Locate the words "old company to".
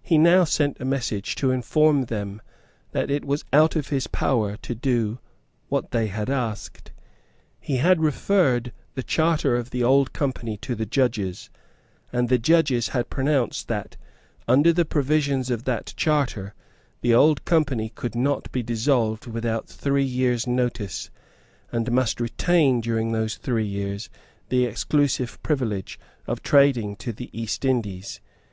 9.82-10.76